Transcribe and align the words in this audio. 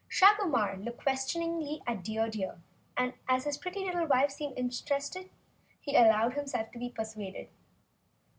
Shagomar 0.09 0.83
looked 0.83 1.03
questioningly 1.03 1.83
at 1.85 2.03
Dear 2.03 2.27
Deer, 2.27 2.59
and 2.97 3.13
as 3.29 3.43
his 3.43 3.59
pretty 3.59 3.81
little 3.85 4.07
wife 4.07 4.31
seemed 4.31 4.57
interested, 4.57 5.29
he 5.79 5.95
allowed 5.95 6.33
himself 6.33 6.71
to 6.71 6.79
be 6.79 6.89
persuaded. 6.89 7.49